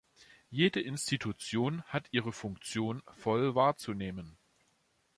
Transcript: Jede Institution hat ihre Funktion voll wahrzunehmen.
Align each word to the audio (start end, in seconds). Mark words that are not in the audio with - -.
Jede 0.49 0.81
Institution 0.81 1.83
hat 1.83 2.07
ihre 2.11 2.31
Funktion 2.31 3.03
voll 3.13 3.53
wahrzunehmen. 3.53 4.35